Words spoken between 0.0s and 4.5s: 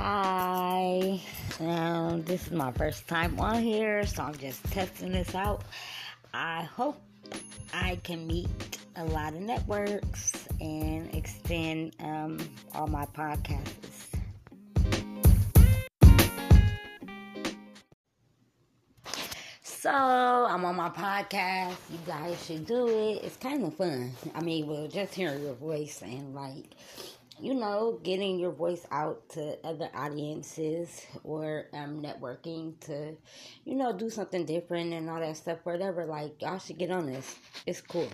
Hi. This is my first time on here, so I'm